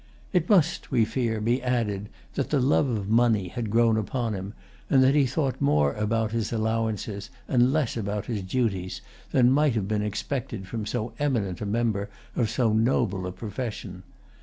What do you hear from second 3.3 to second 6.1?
had grown upon him, and that he thought more